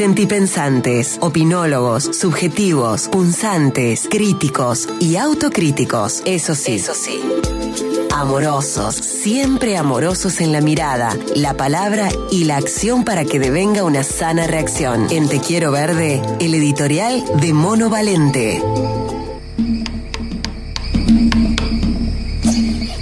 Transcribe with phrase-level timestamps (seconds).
[0.00, 6.22] Sentipensantes, opinólogos, subjetivos, punzantes, críticos y autocríticos.
[6.24, 6.76] Eso sí.
[6.76, 7.20] Eso sí.
[8.10, 14.02] Amorosos, siempre amorosos en la mirada, la palabra y la acción para que devenga una
[14.02, 15.06] sana reacción.
[15.10, 18.62] En Te Quiero Verde, el editorial de Mono Valente.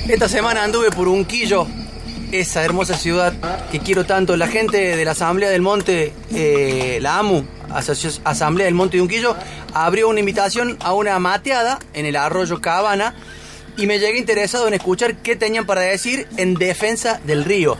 [0.09, 1.69] Esta semana anduve por Unquillo,
[2.33, 3.35] esa hermosa ciudad
[3.71, 4.37] que quiero tanto.
[4.37, 7.45] La gente de la Asamblea del Monte, eh, la AMU,
[8.25, 9.37] Asamblea del Monte de Unquillo,
[9.75, 13.15] abrió una invitación a una mateada en el arroyo Cabana
[13.77, 17.77] y me llegué interesado en escuchar qué tenían para decir en defensa del río.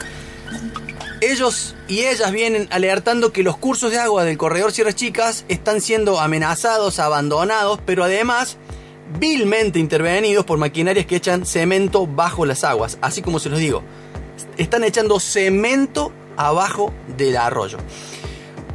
[1.21, 5.81] Ellos y ellas vienen alertando que los cursos de agua del corredor Sierras Chicas están
[5.81, 8.57] siendo amenazados, abandonados, pero además
[9.19, 13.83] vilmente intervenidos por maquinarias que echan cemento bajo las aguas, así como se los digo.
[14.57, 17.79] Están echando cemento abajo del arroyo.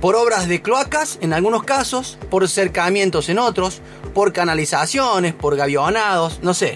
[0.01, 3.81] Por obras de cloacas en algunos casos, por cercamientos en otros,
[4.13, 6.75] por canalizaciones, por gavionados, no sé.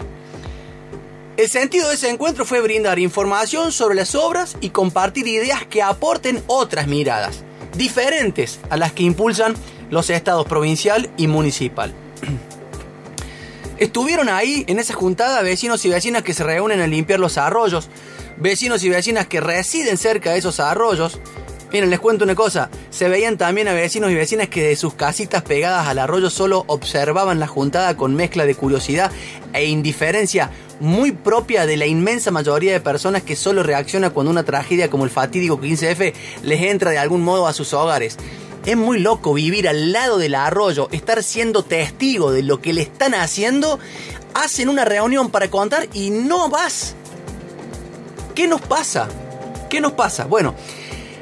[1.36, 5.84] El sentido de ese encuentro fue brindar información sobre las obras y compartir ideas que
[5.84, 7.44] aporten otras miradas,
[7.76, 9.54] diferentes a las que impulsan
[9.92, 11.94] los estados provincial y municipal.
[13.78, 17.90] Estuvieron ahí en esa juntada vecinos y vecinas que se reúnen a limpiar los arroyos,
[18.40, 21.20] vecinos y vecinas que residen cerca de esos arroyos.
[21.72, 24.94] Miren, les cuento una cosa, se veían también a vecinos y vecinas que de sus
[24.94, 29.12] casitas pegadas al arroyo solo observaban la juntada con mezcla de curiosidad
[29.52, 34.44] e indiferencia muy propia de la inmensa mayoría de personas que solo reacciona cuando una
[34.44, 36.14] tragedia como el fatídico 15F
[36.44, 38.18] les entra de algún modo a sus hogares.
[38.66, 42.82] Es muy loco vivir al lado del arroyo, estar siendo testigo de lo que le
[42.82, 43.80] están haciendo.
[44.34, 46.96] Hacen una reunión para contar y no vas.
[48.38, 49.08] ¿Qué nos pasa?
[49.68, 50.26] ¿Qué nos pasa?
[50.26, 50.54] Bueno,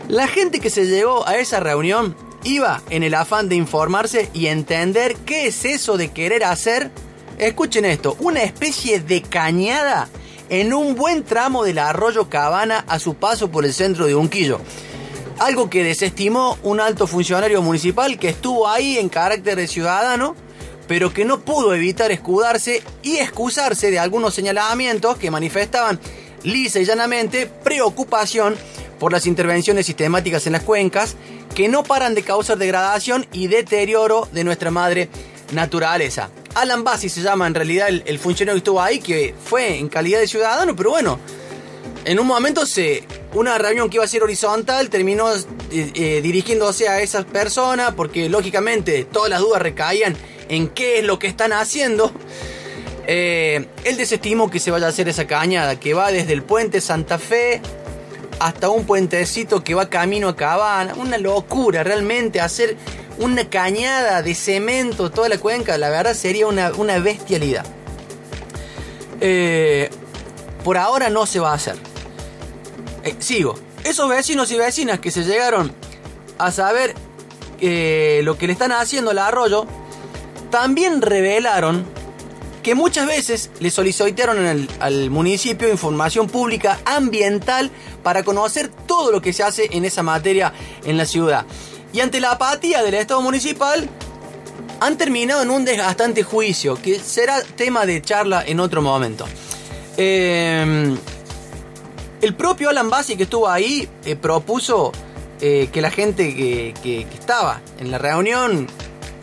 [0.10, 2.14] la gente que se llegó a esa reunión
[2.44, 6.92] iba en el afán de informarse y entender qué es eso de querer hacer,
[7.38, 10.10] escuchen esto, una especie de cañada
[10.50, 14.60] en un buen tramo del arroyo Cabana a su paso por el centro de Unquillo.
[15.40, 20.36] Algo que desestimó un alto funcionario municipal que estuvo ahí en carácter de ciudadano,
[20.86, 25.98] pero que no pudo evitar escudarse y excusarse de algunos señalamientos que manifestaban
[26.46, 28.56] lisa y llanamente preocupación
[29.00, 31.16] por las intervenciones sistemáticas en las cuencas
[31.54, 35.10] que no paran de causar degradación y deterioro de nuestra madre
[35.54, 36.30] naturaleza.
[36.54, 40.20] Alan Bassi se llama en realidad el, funcionario que estuvo ahí, que fue en calidad
[40.20, 41.20] de ciudadano, pero bueno,
[42.06, 43.04] en un momento se
[43.34, 45.42] una reunión que iba a ser horizontal terminó eh,
[45.72, 50.16] eh, dirigiéndose a esas personas porque lógicamente todas las dudas recaían
[50.48, 52.14] en qué es lo que están haciendo.
[53.08, 56.82] Eh, él desestimó que se vaya a hacer esa cañada que va desde el puente
[56.82, 57.62] Santa Fe
[58.40, 60.94] hasta un puentecito que va camino a Cabana.
[60.96, 62.78] Una locura, realmente hacer
[63.18, 67.66] una cañada de cemento toda la cuenca, la verdad sería una, una bestialidad.
[70.64, 71.76] por ahora no se va a hacer.
[73.06, 73.56] Eh, sigo.
[73.84, 75.72] Esos vecinos y vecinas que se llegaron
[76.40, 76.96] a saber
[77.62, 79.68] eh, lo que le están haciendo al arroyo,
[80.50, 81.86] también revelaron
[82.66, 87.70] que muchas veces le solicitaron al municipio información pública ambiental
[88.02, 90.52] para conocer todo lo que se hace en esa materia
[90.84, 91.46] en la ciudad.
[91.94, 93.88] Y ante la apatía del Estado municipal,
[94.80, 99.28] han terminado en un desgastante juicio, que será tema de charla en otro momento.
[99.96, 100.98] Eh,
[102.22, 104.92] el propio Alan Bassi que estuvo ahí eh, propuso
[105.40, 108.66] eh, que la gente que, estaba en la reunión,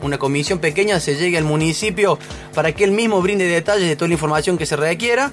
[0.03, 2.19] una comisión pequeña, se llegue al municipio
[2.55, 5.33] para que él mismo brinde detalles de toda la información que se requiera.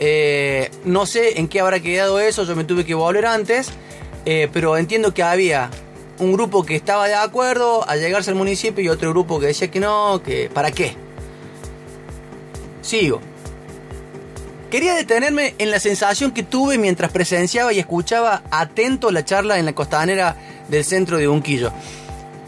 [0.00, 3.70] Eh, no sé en qué habrá quedado eso, yo me tuve que volver antes,
[4.24, 5.70] pero entiendo que había
[6.18, 9.70] un grupo que estaba de acuerdo a llegarse al municipio y otro grupo que decía
[9.70, 10.94] que no, que ¿para qué?
[12.80, 13.20] Sigo.
[14.70, 19.66] Quería detenerme en la sensación que tuve mientras presenciaba y escuchaba atento la charla en
[19.66, 20.36] la costanera
[20.68, 21.72] del centro de Unquillo.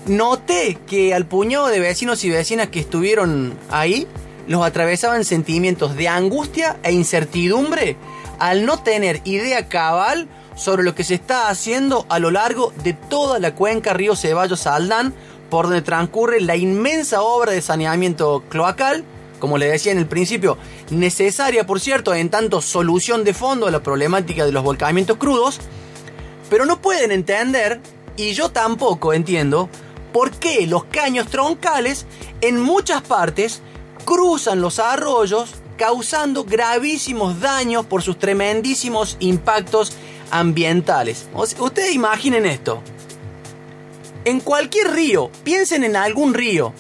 [0.07, 4.06] Noté que al puñado de vecinos y vecinas que estuvieron ahí
[4.47, 7.97] los atravesaban sentimientos de angustia e incertidumbre
[8.39, 12.93] al no tener idea cabal sobre lo que se está haciendo a lo largo de
[12.93, 15.15] toda la cuenca Río Ceballos Saldán,
[15.49, 19.05] por donde transcurre la inmensa obra de saneamiento cloacal
[19.45, 20.57] como le decía en el principio,
[20.89, 25.61] necesaria, por cierto, en tanto solución de fondo a la problemática de los volcamientos crudos,
[26.49, 27.79] pero no pueden entender,
[28.17, 29.69] y yo tampoco entiendo,
[30.14, 32.06] por qué los caños troncales
[32.40, 33.62] en muchas partes
[34.05, 39.93] cruzan los arroyos causando gravísimos daños por sus tremendísimos impactos
[40.31, 41.26] ambientales.
[41.34, 42.81] Ustedes imaginen esto.
[44.25, 46.72] En cualquier río, piensen en algún río,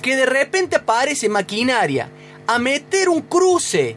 [0.00, 2.08] que de repente aparece maquinaria
[2.46, 3.96] a meter un cruce,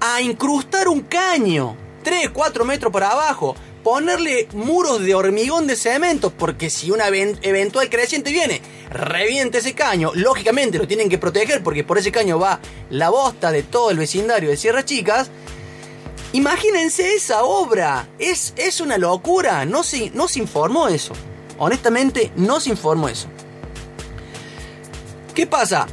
[0.00, 6.30] a incrustar un caño, 3, 4 metros por abajo, ponerle muros de hormigón de cemento,
[6.30, 11.84] porque si una eventual creciente viene, reviente ese caño, lógicamente lo tienen que proteger porque
[11.84, 15.30] por ese caño va la bosta de todo el vecindario de Sierra Chicas.
[16.32, 21.12] Imagínense esa obra, es, es una locura, no se, no se informó eso.
[21.58, 23.28] Honestamente, no se informó eso.
[25.34, 25.86] ¿Qué pasa?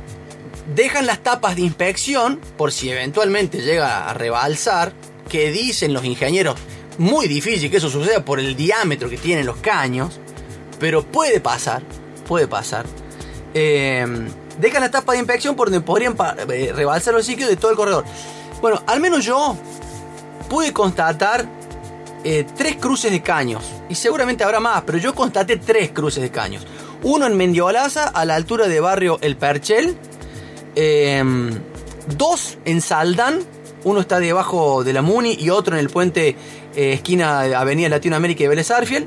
[0.75, 4.94] Dejan las tapas de inspección por si eventualmente llega a rebalsar,
[5.30, 6.56] que dicen los ingenieros
[7.00, 10.19] muy difícil que eso suceda por el diámetro que tienen los caños,
[10.80, 11.81] pero puede pasar,
[12.28, 12.86] puede pasar.
[13.54, 14.06] Eh,
[14.60, 16.16] dejan la tapa de inspección por donde podrían
[16.51, 18.04] eh, rebalsar los sitios de todo el corredor.
[18.62, 19.57] Bueno, al menos yo
[20.50, 21.48] pude constatar
[22.25, 23.63] eh, tres cruces de caños.
[23.88, 26.68] Y seguramente habrá más, pero yo constaté tres cruces de caños.
[27.01, 29.98] Uno en Mendiolaza, a la altura de barrio El Perchel.
[32.18, 33.40] dos en Saldán.
[33.84, 36.36] Uno está debajo de la Muni y otro en el puente
[36.76, 39.06] eh, esquina Avenida Latinoamérica y Vélez Arfiel.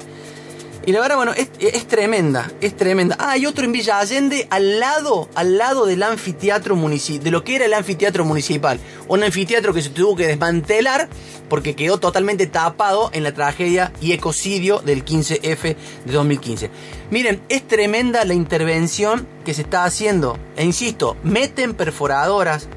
[0.84, 3.16] Y la verdad, bueno, es, tremenda, es tremenda.
[3.20, 7.44] Ah, hay otro en Villa Allende, al lado, al lado del anfiteatro municipal, de lo
[7.44, 8.80] que era el anfiteatro municipal.
[9.06, 11.08] Un anfiteatro que se tuvo que desmantelar
[11.48, 16.70] porque quedó totalmente tapado en la tragedia y ecocidio del 15F de 2015.
[17.12, 20.36] Miren, es tremenda la intervención que se está haciendo.
[20.56, 22.68] E insisto, meten perforadoras,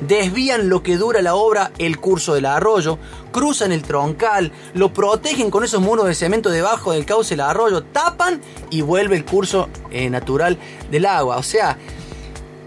[0.00, 2.98] desvían lo que dura la obra el curso del arroyo,
[3.32, 7.82] cruzan el troncal, lo protegen con esos muros de cemento debajo del cauce del arroyo,
[7.82, 8.40] tapan
[8.70, 10.58] y vuelve el curso eh, natural
[10.90, 11.36] del agua.
[11.36, 11.78] O sea,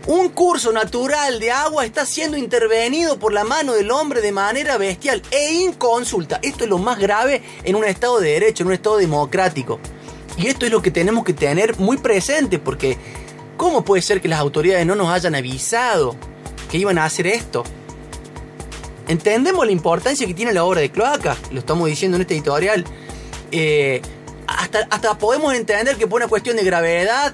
[0.08, 4.78] un curso natural de agua está siendo intervenido por la mano del hombre de manera
[4.78, 6.40] bestial e inconsulta.
[6.42, 9.80] Esto es lo más grave en un Estado de Derecho, en un Estado democrático.
[10.38, 12.98] Y esto es lo que tenemos que tener muy presente porque
[13.58, 16.16] ¿cómo puede ser que las autoridades no nos hayan avisado?
[16.69, 17.64] Que iban a hacer esto.
[19.08, 22.84] Entendemos la importancia que tiene la obra de cloaca, lo estamos diciendo en este editorial.
[23.52, 24.02] Eh,
[24.48, 27.34] hasta, hasta podemos entender que por una cuestión de gravedad,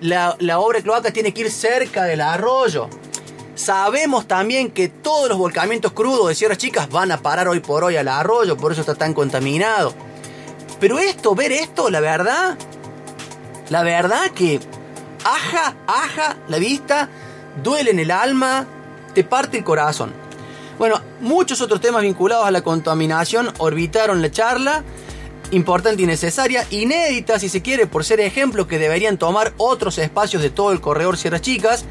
[0.00, 2.88] la, obra de cloaca tiene que ir cerca del arroyo.
[3.54, 7.84] Sabemos también que todos los volcamientos crudos de Sierras Chicas van a parar hoy por
[7.84, 9.94] hoy al arroyo, por eso está tan contaminado.
[10.80, 12.58] Pero esto, ver esto, la verdad,
[13.70, 14.60] la verdad que
[15.24, 17.08] aja, aja la vista,
[17.62, 18.66] duele en el alma,
[19.14, 20.12] te parte el corazón.
[20.78, 24.82] Bueno, muchos otros temas vinculados a la contaminación orbitaron la charla,
[25.52, 30.42] importante y necesaria, inédita si se quiere por ser ejemplo que deberían tomar otros espacios
[30.42, 31.84] de todo el corredor Sierras Chicas,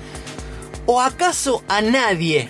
[0.85, 2.49] o acaso a nadie,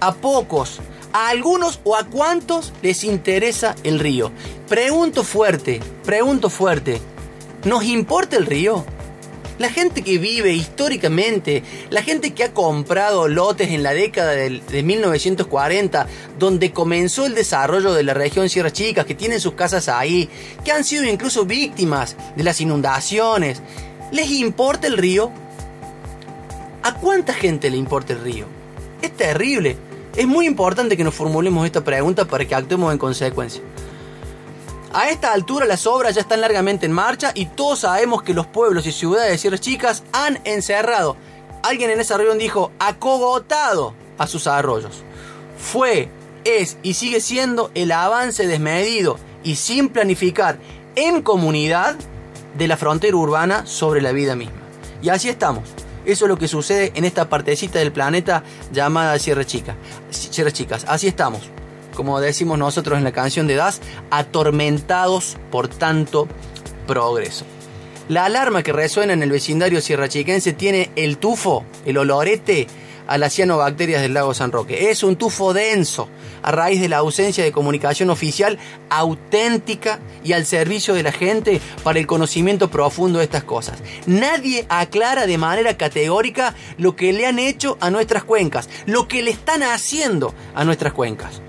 [0.00, 0.80] a pocos,
[1.12, 4.32] a algunos o a cuántos les interesa el río.
[4.66, 7.02] Pregunto fuerte, pregunto fuerte,
[7.64, 8.86] ¿nos importa el río?
[9.58, 14.82] La gente que vive históricamente, la gente que ha comprado lotes en la década de,
[14.82, 16.06] 1940,
[16.38, 20.28] donde comenzó el desarrollo de la región Sierra Chicas, que tienen sus casas ahí,
[20.62, 23.62] que han sido incluso víctimas de las inundaciones,
[24.12, 25.32] ¿les importa el río?
[26.82, 28.46] ¿A cuánta gente le importa el río?
[29.00, 29.76] Es terrible.
[30.14, 33.62] Es muy importante que nos formulemos esta pregunta para que actuemos en consecuencia.
[34.96, 38.46] A esta altura las obras ya están largamente en marcha y todos sabemos que los
[38.46, 41.18] pueblos y ciudades de Sierras Chicas han encerrado,
[41.62, 45.02] alguien en esa reunión dijo, acogotado a sus arroyos.
[45.58, 46.08] Fue,
[46.44, 50.56] es y sigue siendo el avance desmedido y sin planificar
[50.94, 51.96] en comunidad
[52.56, 54.56] de la frontera urbana sobre la vida misma.
[55.02, 55.64] Y así estamos.
[56.06, 59.76] Eso es lo que sucede en esta partecita del planeta llamada Sierra Chica.
[60.08, 60.86] Sierra Chicas.
[60.88, 61.50] Así estamos
[61.96, 66.28] como decimos nosotros en la canción de Das, atormentados por tanto
[66.86, 67.44] progreso.
[68.08, 72.68] La alarma que resuena en el vecindario sierrachiquense tiene el tufo, el olorete
[73.08, 74.90] a las cianobacterias del lago San Roque.
[74.90, 76.08] Es un tufo denso
[76.42, 78.58] a raíz de la ausencia de comunicación oficial
[78.90, 83.78] auténtica y al servicio de la gente para el conocimiento profundo de estas cosas.
[84.06, 89.22] Nadie aclara de manera categórica lo que le han hecho a nuestras cuencas, lo que
[89.22, 91.40] le están haciendo a nuestras cuencas.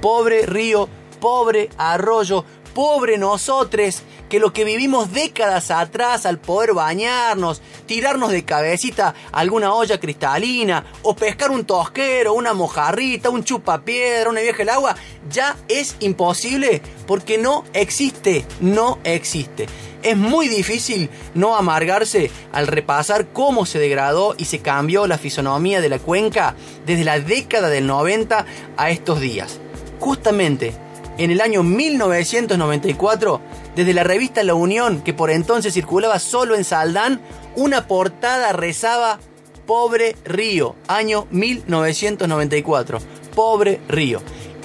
[0.00, 0.88] Pobre río,
[1.20, 8.44] pobre arroyo, pobre nosotros, que lo que vivimos décadas atrás al poder bañarnos, tirarnos de
[8.44, 14.68] cabecita alguna olla cristalina, o pescar un tosquero, una mojarrita, un chupapiedra, una vieja del
[14.68, 14.94] agua,
[15.30, 19.66] ya es imposible porque no existe, no existe.
[20.02, 25.80] Es muy difícil no amargarse al repasar cómo se degradó y se cambió la fisonomía
[25.80, 26.54] de la cuenca
[26.86, 29.58] desde la década del 90 a estos días.
[30.00, 30.72] Justamente
[31.18, 33.40] en el año 1994
[33.74, 37.20] desde la revista La Unión, que por entonces circulaba solo en Saldán,
[37.56, 39.18] una portada rezaba
[39.66, 42.98] Pobre Río, año 1994.
[43.34, 44.22] Pobre Río.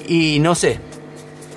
[0.07, 0.79] Y no sé,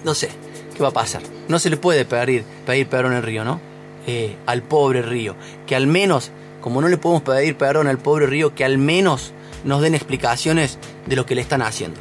[0.04, 0.30] no sé
[0.75, 1.23] qué va a pasar.
[1.49, 3.61] No se le puede pedir, pedir perdón al río, ¿no?
[4.06, 5.37] Eh, al pobre río.
[5.66, 9.33] Que al menos, como no le podemos pedir perdón al pobre río, que al menos
[9.64, 11.99] nos den explicaciones de lo que le están haciendo.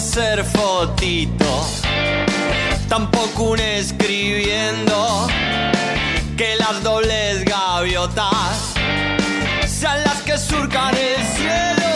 [0.00, 1.66] Ser fotito,
[2.88, 5.26] tampoco un escribiendo
[6.36, 8.74] que las dobles gaviotas
[9.66, 11.88] sean las que surcan el cielo.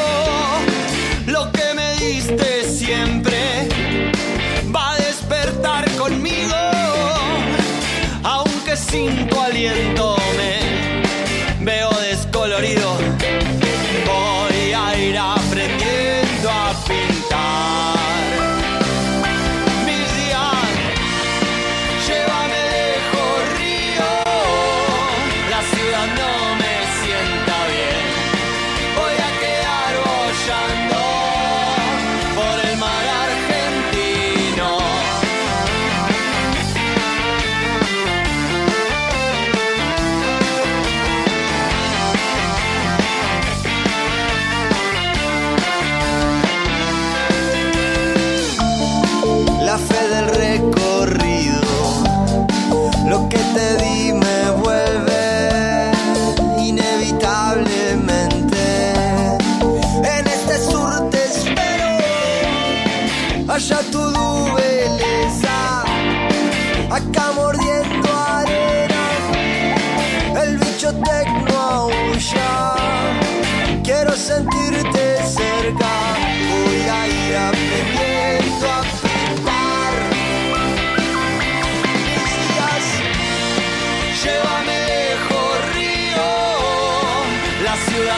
[1.26, 3.68] Lo que me diste siempre
[4.74, 6.56] va a despertar conmigo,
[8.24, 10.21] aunque sin tu aliento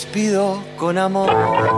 [0.00, 1.70] despido con amor.